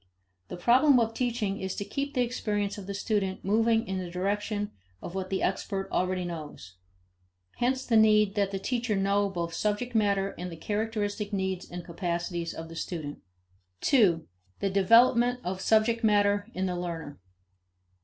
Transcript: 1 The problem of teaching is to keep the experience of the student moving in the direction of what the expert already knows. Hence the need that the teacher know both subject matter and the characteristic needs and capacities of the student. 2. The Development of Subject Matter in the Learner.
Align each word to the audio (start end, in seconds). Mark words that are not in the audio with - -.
1 0.47 0.57
The 0.57 0.63
problem 0.63 0.99
of 0.99 1.13
teaching 1.13 1.59
is 1.59 1.75
to 1.75 1.85
keep 1.85 2.15
the 2.15 2.23
experience 2.23 2.79
of 2.79 2.87
the 2.87 2.93
student 2.95 3.45
moving 3.45 3.85
in 3.87 3.99
the 3.99 4.09
direction 4.09 4.71
of 4.99 5.13
what 5.13 5.29
the 5.29 5.43
expert 5.43 5.87
already 5.91 6.25
knows. 6.25 6.73
Hence 7.57 7.85
the 7.85 7.97
need 7.97 8.33
that 8.33 8.49
the 8.49 8.57
teacher 8.57 8.95
know 8.95 9.29
both 9.29 9.53
subject 9.53 9.93
matter 9.93 10.31
and 10.39 10.51
the 10.51 10.57
characteristic 10.57 11.31
needs 11.31 11.69
and 11.69 11.85
capacities 11.85 12.51
of 12.51 12.67
the 12.67 12.75
student. 12.75 13.19
2. 13.81 14.27
The 14.59 14.71
Development 14.71 15.39
of 15.43 15.61
Subject 15.61 16.03
Matter 16.03 16.47
in 16.55 16.65
the 16.65 16.75
Learner. 16.75 17.19